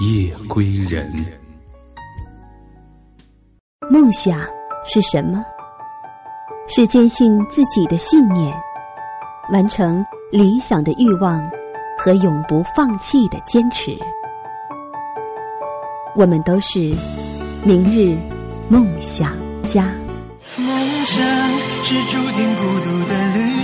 [0.00, 1.10] 夜归人。
[3.90, 4.40] 梦想
[4.84, 5.42] 是什么？
[6.68, 8.54] 是坚信自己的信念，
[9.52, 11.42] 完成理想的欲望
[11.96, 13.96] 和永不放弃的坚持。
[16.14, 16.94] 我们都是
[17.64, 18.18] 明日
[18.68, 19.32] 梦想
[19.62, 19.84] 家。
[20.58, 20.68] 梦
[21.04, 21.24] 想
[21.84, 23.15] 是注定孤独的旅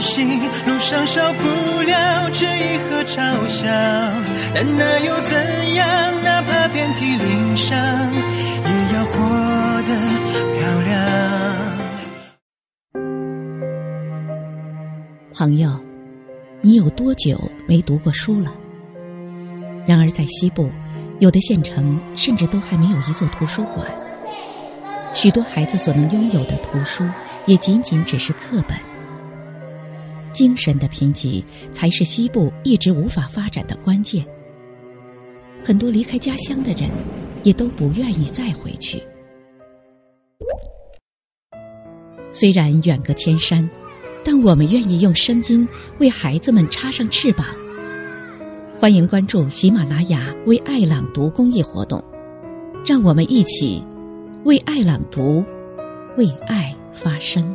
[0.03, 1.43] 行，路上少不
[1.83, 3.69] 了质疑和嘲笑，
[4.53, 6.23] 但那又怎样？
[6.25, 7.79] 哪怕遍体鳞伤，
[8.13, 9.95] 也要活得
[10.59, 10.91] 漂亮。
[15.33, 15.71] 朋友，
[16.61, 18.53] 你有多久没读过书了？
[19.87, 20.69] 然而在西部，
[21.21, 23.87] 有的县城甚至都还没有一座图书馆。
[25.15, 27.05] 许多孩子所能拥有的图书，
[27.47, 28.77] 也仅仅只是课本。
[30.33, 34.27] 精神的贫瘠，才是西部一直无法发展的关键。
[35.63, 36.91] 很多离开家乡的人，
[37.45, 39.03] 也都不愿意再回去。
[42.33, 43.69] 虽然远隔千山，
[44.25, 47.47] 但我们愿意用声音为孩子们插上翅膀。
[48.79, 52.03] 欢迎关注喜马拉雅“为爱朗读”公益活动，
[52.85, 53.85] 让我们一起。
[54.45, 55.45] 为爱朗读，
[56.17, 57.55] 为爱发声。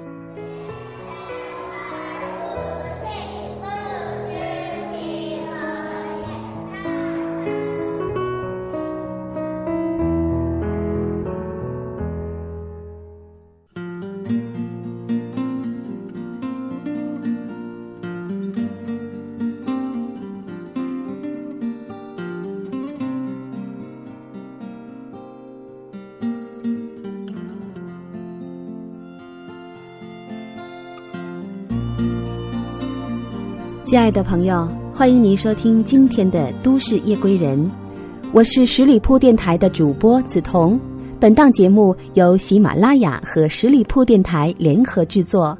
[33.87, 37.57] 亲爱的朋友，欢迎您收听今天的《都市夜归人》，
[38.33, 40.77] 我是十里铺电台的主播梓潼。
[41.21, 45.57] 本档节目由喜马拉雅和十里铺电台联合制作。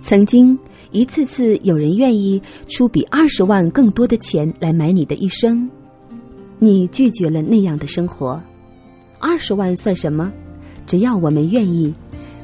[0.00, 0.56] 曾经。
[0.92, 5.68] 一次次有人愿意出比二十万更多的钱来买你的一生，
[6.58, 8.40] 你拒绝了那样的生活。
[9.18, 10.30] 二十万算什么？
[10.86, 11.92] 只要我们愿意，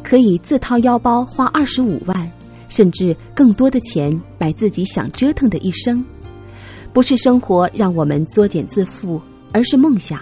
[0.02, 2.30] 可以自掏腰包花二十五万，
[2.68, 6.02] 甚至更多的钱买自己想折腾的一生。
[6.92, 9.20] 不是生活让我们作茧自缚，
[9.52, 10.20] 而是梦想。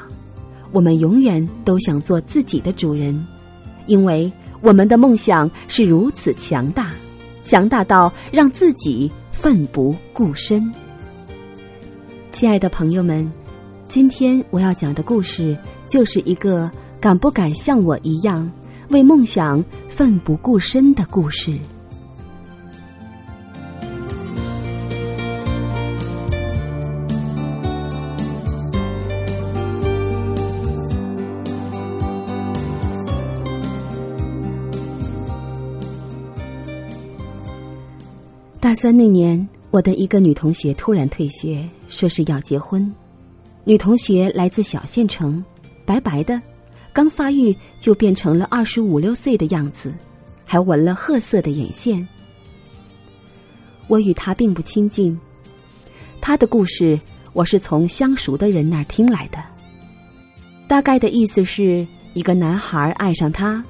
[0.72, 3.24] 我们永远都想做自己的主人，
[3.86, 6.90] 因为我们的梦想是如此强大。
[7.46, 10.68] 强大到让自己奋不顾身。
[12.32, 13.30] 亲爱的朋友们，
[13.88, 16.68] 今天我要讲的故事，就是一个
[17.00, 18.50] 敢不敢像我一样
[18.88, 21.56] 为梦想奋不顾身的故事。
[38.76, 42.92] 三那年，我的一个女同学突然退学，说是要结婚。
[43.64, 45.42] 女同学来自小县城，
[45.86, 46.40] 白白的，
[46.92, 49.94] 刚发育就变成了二十五六岁的样子，
[50.46, 52.06] 还纹了褐色的眼线。
[53.88, 55.18] 我与她并不亲近，
[56.20, 57.00] 她的故事
[57.32, 59.42] 我是从相熟的人那儿听来的。
[60.68, 63.64] 大概的意思是一个男孩爱上她，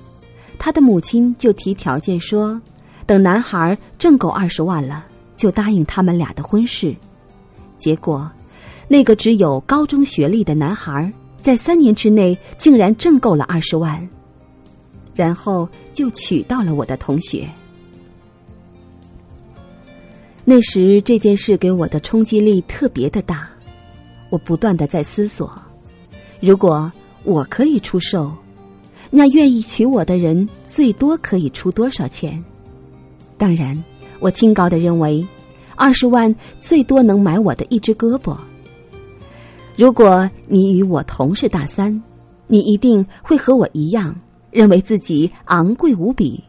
[0.58, 2.60] 她的母亲就提条件说。
[3.06, 5.06] 等男孩挣够二十万了，
[5.36, 6.94] 就答应他们俩的婚事。
[7.78, 8.30] 结果，
[8.88, 14.08] 那个只有高中学历的男孩，在三年之内竟然挣够了二十万，
[15.14, 17.48] 然后就娶到了我的同学。
[20.44, 23.48] 那时这件事给我的冲击力特别的大，
[24.30, 25.52] 我不断的在思索：
[26.40, 26.90] 如果
[27.24, 28.32] 我可以出售，
[29.10, 32.42] 那愿意娶我的人最多可以出多少钱？
[33.38, 33.82] 当然，
[34.18, 35.26] 我清高的认为，
[35.74, 38.36] 二十万最多能买我的一只胳膊。
[39.76, 42.02] 如果你与我同是大三，
[42.46, 44.18] 你一定会和我一样，
[44.50, 46.42] 认为自己昂贵无比。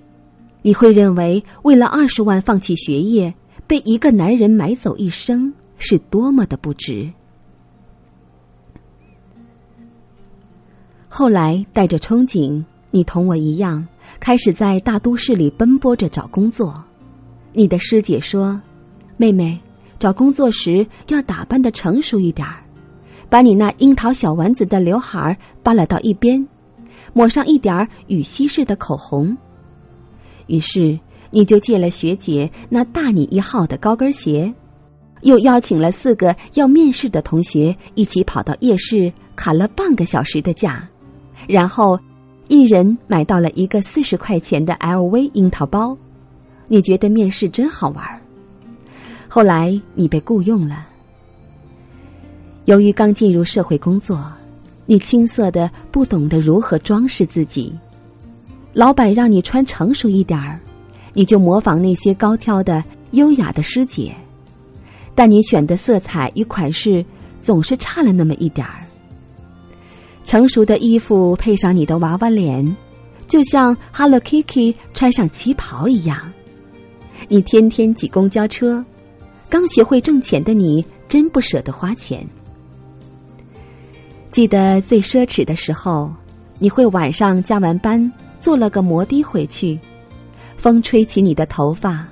[0.62, 3.34] 你会认为，为了二十万放弃学业，
[3.68, 7.12] 被一个男人买走一生，是多么的不值。
[11.10, 13.86] 后来，带着憧憬，你同我一样，
[14.20, 16.84] 开始在大都市里奔波着找工作。
[17.54, 18.60] 你的师姐说
[19.18, 19.58] ：“妹妹，
[19.98, 22.64] 找工作时要打扮的成熟一点儿。”
[23.30, 26.48] 把你那樱桃小丸子的刘海儿扒拉到一边，
[27.12, 29.36] 抹上一点儿羽西式的口红。
[30.48, 30.98] 于是
[31.30, 34.54] 你就借了学姐那大你一号的高跟鞋，
[35.24, 40.88] 又邀请了四个要面试的同学一起跑到夜市砍了半个小时的价，
[41.50, 42.00] 然后
[42.48, 45.98] 一人买到了一个四十块钱的 LV 樱桃包。
[46.68, 48.20] 你觉得面试真好玩儿。
[49.28, 50.88] 后来你被雇佣了。
[52.66, 54.22] 由于刚进入社会工作，
[54.86, 57.74] 你青涩的不懂得如何装饰自己。
[58.74, 60.60] 老板让你穿成熟一点儿，
[61.14, 64.14] 你就模仿那些高挑的、优雅的师姐。
[65.16, 67.04] 但你选的色彩与款式
[67.40, 68.87] 总是差了那么一点儿。
[70.28, 72.76] 成熟的衣服配上你的娃娃脸，
[73.30, 76.20] 就像 Hello Kitty 穿上旗袍一样。
[77.30, 78.84] 你天天挤公交车，
[79.48, 82.28] 刚学会挣钱的你真不舍得花钱。
[84.30, 86.12] 记得最奢侈的时候，
[86.60, 89.80] 你会晚上加完班，坐了个摩的回去，
[90.58, 92.06] 风吹起你的头发，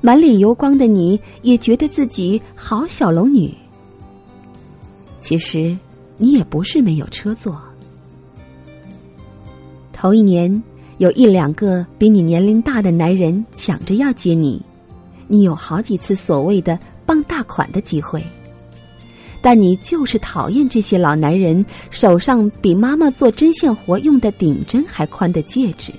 [0.00, 3.54] 满脸油光的你也觉得自己好小龙女。
[5.20, 5.78] 其实，
[6.22, 7.60] 你也不是没有车坐。
[9.92, 10.62] 头一年，
[10.98, 14.62] 有一两个比你年龄大的男人抢着要接你，
[15.26, 18.22] 你有好几次所谓的傍大款的机会。
[19.40, 25.90] 但你就是讨厌这些老男人手上比妈妈做针线活用的顶针还宽的戒指，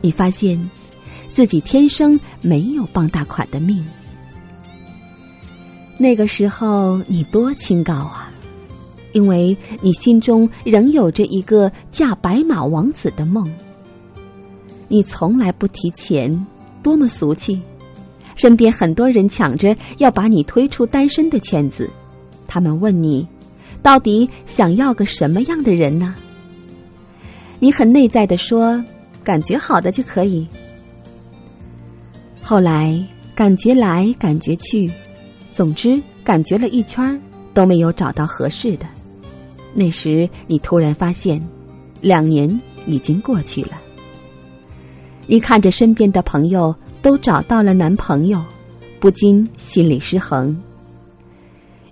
[0.00, 0.58] 你发现
[1.34, 3.84] 自己天生没有傍大款的命。
[5.98, 8.32] 那个时候你多清高啊，
[9.18, 13.52] 因为你心中仍有着一个嫁白马王子的梦。
[14.86, 16.46] 你从来不提钱，
[16.84, 17.60] 多么俗气！
[18.36, 21.90] 身边很多人抢着要把你推出单身的圈子。
[22.46, 23.26] 他们问你，
[23.82, 26.14] 到底想要个什么样的人呢？
[27.58, 28.80] 你很内在的说，
[29.24, 30.46] 感觉好的就可以。
[32.40, 32.96] 后来
[33.34, 34.88] 感觉来感觉去，
[35.52, 37.20] 总之感觉了一圈
[37.52, 38.86] 都没有找到合适的。
[39.78, 41.40] 那时你突然发现，
[42.00, 43.80] 两年已经过去了。
[45.24, 48.42] 你看着身边的朋友都找到了男朋友，
[48.98, 50.60] 不禁心里失衡。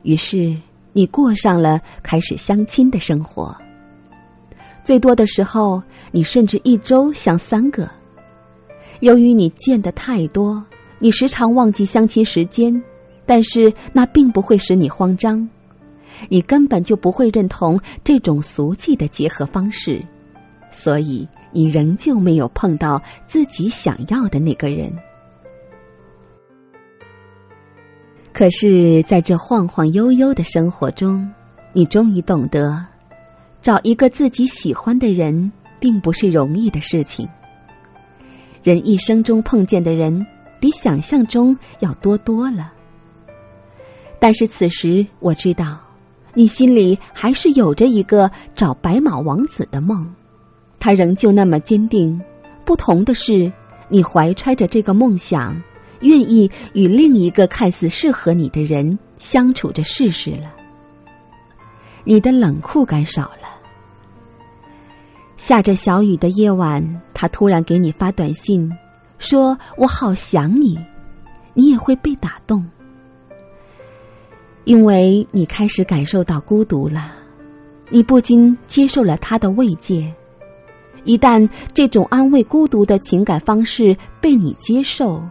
[0.02, 0.52] 于是，
[0.92, 3.56] 你过上了开始相亲的生活。
[4.82, 5.80] 最多的时候，
[6.10, 7.88] 你甚至一周相三个。
[8.98, 10.60] 由于你见的太多，
[10.98, 12.82] 你时常忘记相亲时间，
[13.24, 15.48] 但是那并不会使你慌张。
[16.28, 20.04] 你根本就不会认同这种俗气的结合方式，
[20.70, 24.92] 所以你仍旧没有碰到自己想要的那个人。
[28.32, 31.26] 可是，在这晃晃悠悠的生活中，
[31.72, 32.84] 你终于懂得，
[33.62, 37.26] 找一个自己喜欢的人，并不是容易的事情。
[38.62, 40.26] 人一生中碰见的人，
[40.60, 42.72] 比想象中要多多了。
[44.18, 45.78] 但是此时，我知道，
[46.36, 50.06] 你心里还是有着一个找白马王子的梦，
[50.78, 52.20] 他仍旧那么坚定。
[52.62, 53.50] 不同的是，
[53.88, 55.56] 你怀揣着这个梦想。
[56.00, 60.54] 愿意与另一个看似适合你的人相处着试试了，
[62.04, 63.48] 你的冷酷感少了。
[65.38, 68.70] 下着小雨的夜晚，他突然给你发短信，
[69.18, 70.78] 说我好想你，
[71.54, 72.62] 你也会被打动，
[74.66, 77.12] 因为你开始感受到孤独了，
[77.88, 80.12] 你不禁接受了他的慰藉。
[81.04, 85.22] 一旦这种安慰孤独的情感方式被你接受。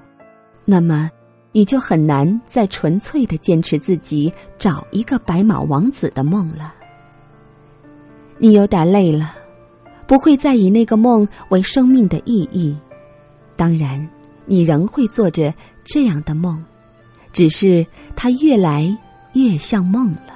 [0.63, 1.11] 那么，
[1.51, 6.73] 你就很难再纯粹的坚持自己找一个白马王子的梦了。
[8.37, 9.35] 你有点累了，
[10.07, 12.73] 不会再以那个梦为生命的意义。
[13.57, 14.09] 当然，
[14.45, 16.63] 你仍会做着这样的梦，
[17.33, 18.97] 只是它越来
[19.35, 20.33] 越像梦了。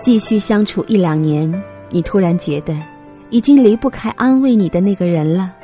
[0.00, 1.52] 继续相处一两年，
[1.90, 2.74] 你突然觉得
[3.28, 5.54] 已经离不开安慰你的那个人了。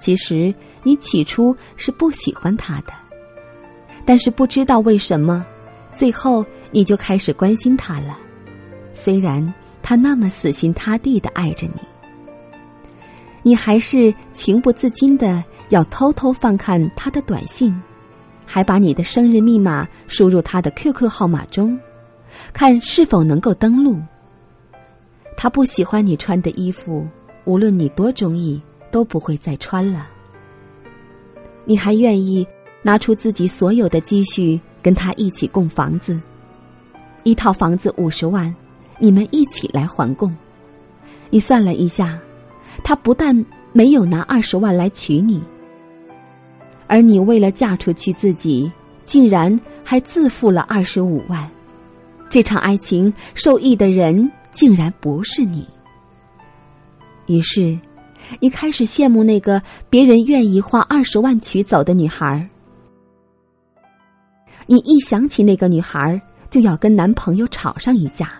[0.00, 2.92] 其实你起初是不喜欢他的，
[4.08, 5.44] 但是不知道为什么，
[5.92, 8.18] 最后你就开始关心他了。
[8.94, 11.80] 虽然他那么死心塌地的爱着你，
[13.42, 17.78] 你还是情不自禁的要偷偷翻看他的短信，
[18.46, 21.78] 还把你的生日密码输入他的 QQ 号码中，
[22.54, 24.00] 看是否能够登录。
[25.36, 27.06] 他不喜欢你穿的衣服，
[27.44, 28.58] 无论你多中意。
[28.90, 30.08] 都不会再穿了。
[31.66, 32.46] 你还愿意
[32.88, 36.18] 拿出自己所有的积蓄跟他一起供房子，
[37.22, 38.54] 一套房子五十万，
[38.98, 40.34] 你们一起来还供。
[41.28, 42.18] 你算了一下，
[42.82, 45.38] 他不但没有拿二十万来娶你，
[46.86, 48.72] 而你为了嫁出去，自己
[49.04, 49.54] 竟然
[49.84, 51.46] 还自付了二十五万。
[52.30, 55.68] 这场爱情受益的人竟然不是你。
[57.26, 57.78] 于是。
[58.40, 62.46] 你开始羡慕那个别人愿意花二十万娶走的女孩儿
[64.70, 66.20] 你一想起那个女孩
[66.50, 68.30] 就要跟男朋友吵上一架，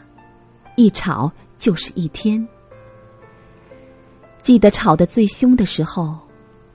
[0.77, 2.47] 一吵就是一天。
[4.43, 6.19] 记得吵得最凶的时候，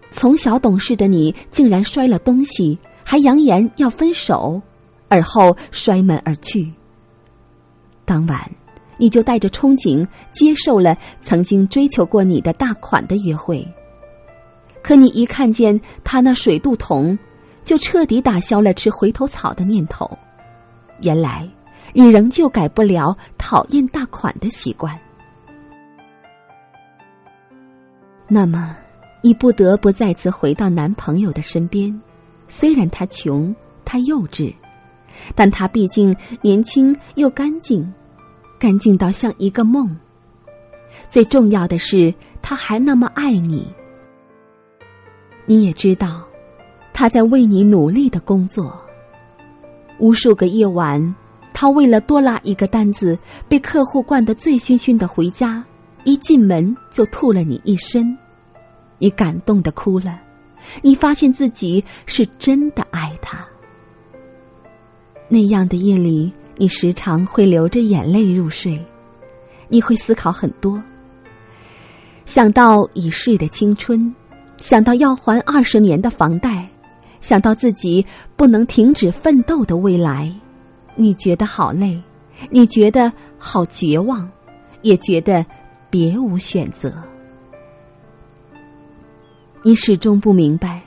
[0.10, 4.60] 从小懂事的你竟然摔了东西，还扬言要分手，
[5.08, 6.74] 而后摔门而去。
[8.06, 8.52] 当晚。
[8.96, 13.68] 你就带着憧憬接受了曾经追求过你的大款的约会，
[14.84, 17.18] 可你一看见他那水肚桶，
[17.64, 20.10] 就彻底打消了吃回头草的念头。
[21.02, 21.48] 原来
[21.94, 24.98] 你仍旧改不了讨厌大款的习惯。
[28.28, 28.76] 那么，
[29.22, 32.02] 你不得不再次回到男朋友的身边。
[32.48, 33.54] 虽然他穷，
[33.86, 34.54] 他幼稚，
[35.36, 37.92] 但他毕竟年轻又干净。
[38.60, 39.94] 干净到像一个梦。
[41.10, 43.68] 最重要的是，他还那么爱你。
[45.46, 46.26] 你也知道，
[46.94, 48.80] 他在为你努力的工作。
[49.98, 51.16] 无数个夜晚，
[51.54, 53.18] 他为了多拉一个单子，
[53.50, 55.64] 被客户灌得醉醺醺的回家，
[56.04, 58.18] 一进门就吐了你一身。
[59.00, 60.22] 你感动的哭了，
[60.82, 63.46] 你发现自己是真的爱他。
[65.28, 66.32] 那样的夜里。
[66.56, 68.80] 你时常会流着眼泪入睡，
[69.70, 70.82] 你会思考很多。
[72.28, 74.14] 想到已逝的青春，
[74.58, 76.70] 想到要还二十年的房贷，
[77.24, 80.30] 想到自己不能停止奋斗的未来，
[80.94, 82.00] 你觉得好累，
[82.50, 84.30] 你觉得好绝望，
[84.82, 85.44] 也觉得
[85.90, 86.94] 别无选择。
[89.64, 90.82] 你始终不明白，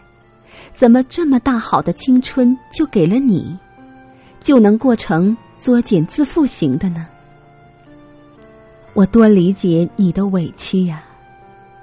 [0.75, 3.59] 怎么这么大好的青春就给了你，
[4.41, 5.37] 就能过成。
[5.59, 7.09] 作茧自缚型的呢？
[8.93, 11.03] 我多理解你的委屈呀，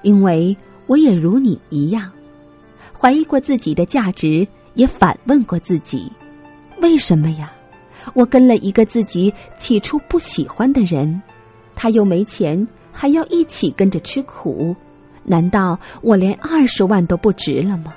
[0.04, 0.56] 因为
[0.86, 2.10] 我也如你一样，
[3.04, 6.10] 怀疑过自己的价值，也反问过自己：
[6.80, 7.52] 为什么呀？
[8.14, 11.22] 我跟了一个自己起初不喜欢的人，
[11.76, 14.74] 他又没钱，还要一起跟着吃苦，
[15.26, 17.94] 难道我连二十万都不值了吗？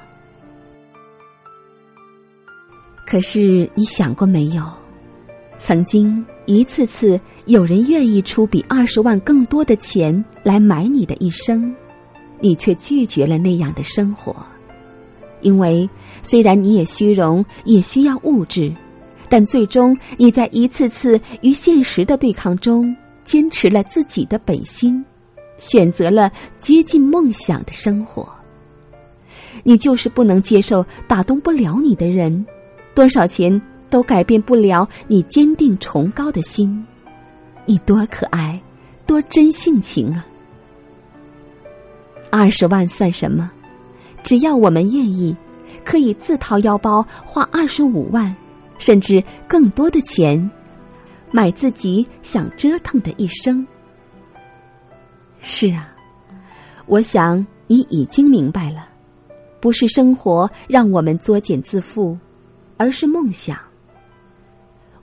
[3.07, 4.65] 可是你想过没有？
[5.57, 11.73] 曾经一次次有人愿意出比二十万更多的钱来买你的一生，
[12.41, 14.35] 你却拒绝了那样的生活，
[15.47, 15.89] 因为
[16.25, 18.75] 虽然你也虚荣，也需要物质，
[19.29, 22.93] 但最终你在一次次与现实的对抗中，
[23.25, 25.05] 坚持了自己的本心，
[25.57, 28.29] 选择了接近梦想的生活。
[29.63, 32.45] 你就是不能接受打动不了你的人，
[32.93, 33.63] 多少钱？
[33.89, 36.85] 都改变不了你坚定崇高的心，
[37.67, 38.61] 你多可爱，
[39.07, 40.27] 多真性情啊！
[42.33, 43.49] 二十万算什么？
[44.27, 45.35] 只要我们愿意，
[45.85, 48.35] 可以自掏腰包花二十五万，
[48.77, 50.51] 甚至更多的钱，
[51.31, 53.65] 买自己想折腾的一生。
[55.41, 55.95] 是啊，
[56.87, 58.89] 我想你已经明白了，
[59.61, 62.19] 不是生活让我们作茧自缚，
[62.77, 63.57] 而是梦想。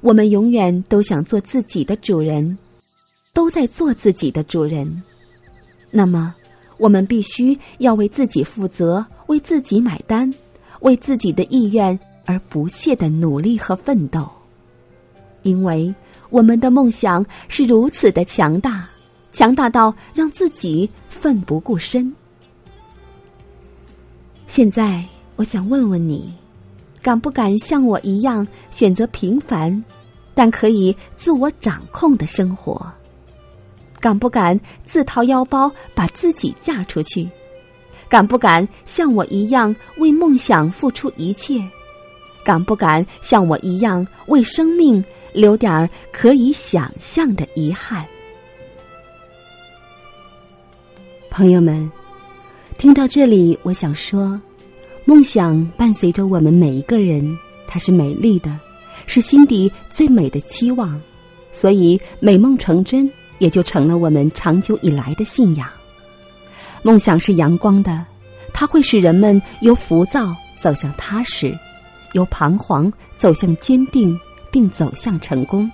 [0.02, 2.58] 我们永远都想做自己的主人，
[3.32, 5.02] 都在做自己的主人。
[5.90, 6.36] 那么，
[6.78, 10.32] 我们必须要为自己负责，为自己买单，
[10.82, 14.30] 为自己的意愿而不懈的努力和奋斗。
[15.42, 15.94] 因为
[16.30, 18.88] 我们的梦想是如此的强大，
[19.32, 22.14] 强大到让自己奋不顾身。
[24.48, 25.04] 现在，
[25.36, 26.34] 我想问问你。
[27.02, 29.84] 敢不敢像我一样选择平凡，
[30.34, 32.82] 但可以自我掌控的生活？
[34.00, 37.30] 敢不敢自掏腰包把自己嫁出去？
[38.14, 41.60] 敢不敢像我一样为梦想付出一切？
[42.46, 45.04] 敢不敢像我一样为生命
[45.34, 48.06] 留点儿可以想象的遗憾？
[51.32, 51.92] 朋友们，
[52.78, 54.40] 听到这里，我想说，
[55.06, 58.60] 梦想伴随着我们每一个人，它是美丽的，
[59.08, 61.02] 是心底最美的期望，
[61.52, 65.68] 所以美梦成真，也就成了我们长久以来的信仰。
[66.84, 68.06] 梦想是阳光的，
[68.54, 71.58] 它会使人们由浮躁走向踏实，
[72.12, 74.20] 由彷徨走向坚定，
[74.52, 75.70] 并走向成功。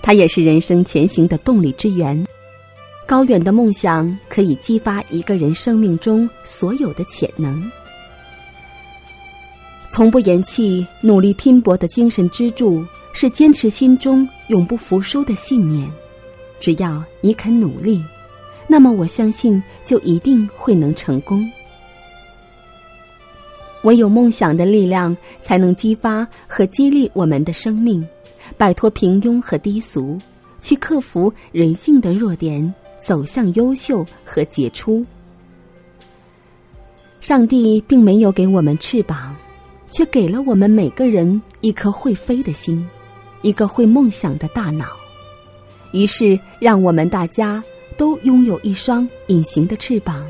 [0.00, 2.24] 它也是人生前行的动力之源。
[3.06, 7.68] 高远的梦想可以激发一个人生命中所有的潜能。
[9.88, 15.90] 从不言弃、努力拼搏的精神支柱，是坚持心中永不服输的信念。
[16.60, 18.00] 只要你肯努力。
[18.72, 21.44] 那么，我相信就一定会能成功。
[23.82, 28.06] 唯有梦想的力量，才能激发和激励我们的生命，
[28.56, 30.16] 摆脱平庸和低俗，
[30.60, 35.04] 去克服人性的弱点，走向优秀和杰出。
[37.20, 39.34] 上帝并没有给我们翅膀，
[39.90, 42.88] 却给了我们每个人一颗会飞的心，
[43.42, 44.86] 一个会梦想的大脑。
[45.92, 47.60] 于是，让我们大家。
[48.00, 50.26] 都拥有一双隐形的翅膀。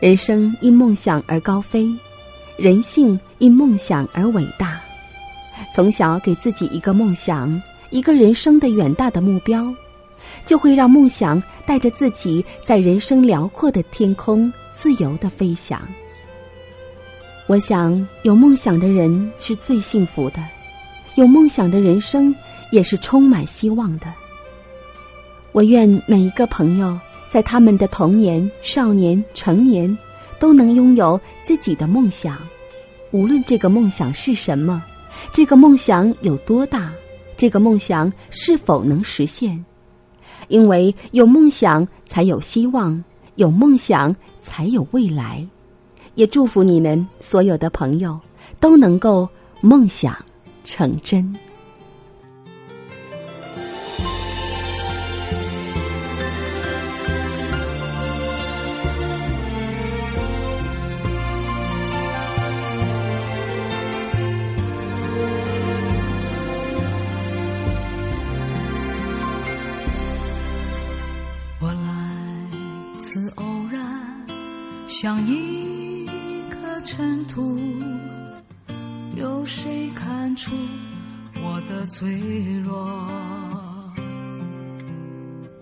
[0.00, 1.88] 人生因梦想而高飞，
[2.56, 4.80] 人性因梦想而伟大。
[5.72, 9.72] 从小给自己一个梦想，一个人生的远大的目标，
[10.44, 15.80] 就会让梦想带着自己在人生辽阔的天空自由的飞翔。
[17.46, 20.44] 我想，有梦想的人是最幸福的，
[21.14, 22.34] 有梦想的人生
[22.72, 24.12] 也是充满希望的。
[25.56, 29.96] 我愿每一个朋友在他们的童年、少年、成年，
[30.38, 32.36] 都能拥有自己的梦想，
[33.10, 34.84] 无论这个梦想是什么，
[35.32, 36.92] 这个梦想有多大，
[37.38, 39.64] 这个梦想是否能实现。
[40.48, 43.02] 因为有梦想才有希望，
[43.36, 45.42] 有梦想才有未来。
[46.16, 48.20] 也祝福你们所有的朋友
[48.60, 49.26] 都能够
[49.62, 50.14] 梦想
[50.64, 51.34] 成真。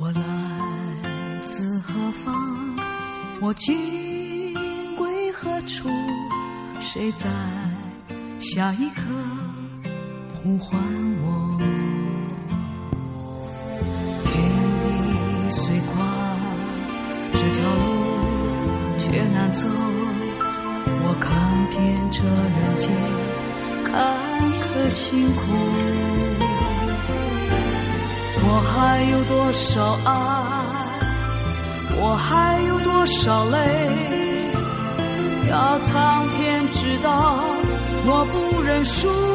[0.04, 0.20] 我来
[1.46, 2.76] 自何方？
[3.40, 4.52] 我今
[4.96, 5.88] 归何处？
[6.78, 7.30] 谁在
[8.38, 9.00] 下一刻
[10.34, 10.78] 呼唤
[11.22, 11.58] 我？
[14.26, 14.34] 天
[14.82, 15.96] 地虽宽，
[17.32, 18.98] 这条路。
[18.98, 21.32] 却难走，我看
[21.70, 21.80] 遍
[22.12, 22.92] 这人间
[23.90, 23.94] 坎
[24.60, 25.40] 坷辛苦，
[28.56, 30.12] 我还有多少爱，
[31.96, 33.56] 我还有多少泪，
[35.50, 37.34] 要苍天知道，
[38.06, 39.33] 我不认输。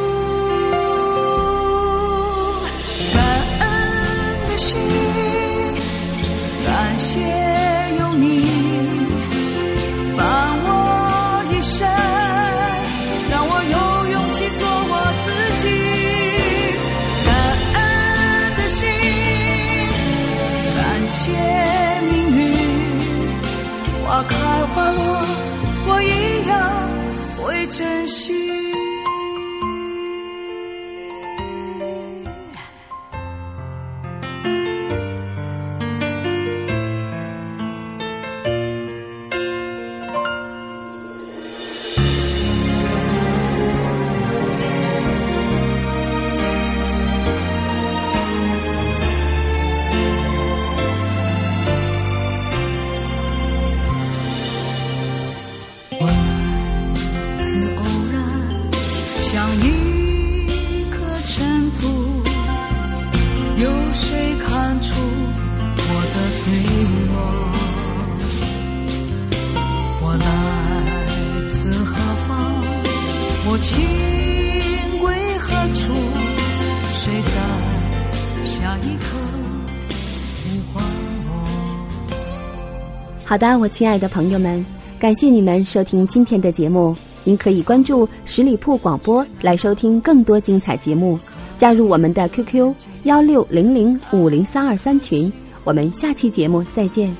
[83.29, 84.65] 好的，我亲爱的朋友们，
[84.97, 86.95] 感谢你们收听今天的节目。
[87.23, 91.19] 您可以关注十里铺广播来收听更多精彩节目，
[91.55, 95.31] 加入我们的 QQ 幺六零零五零三二三群。
[95.63, 97.15] 我们下期节目再见。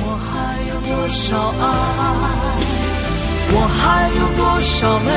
[0.00, 1.64] 我还有多少爱？
[3.54, 5.12] 我还有多少泪？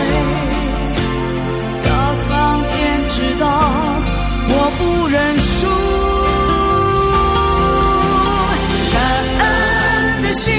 [1.89, 3.47] 要苍天知道，
[4.47, 5.84] 我不认输。
[10.35, 10.53] 心，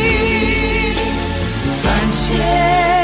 [1.84, 2.95] 感谢。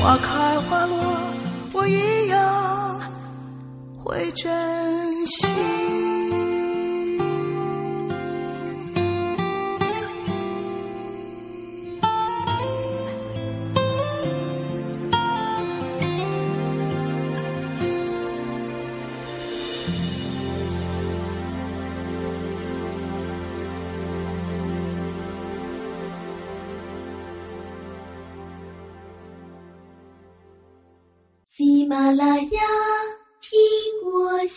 [0.00, 0.49] 花开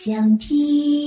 [0.04, 1.03] 想听。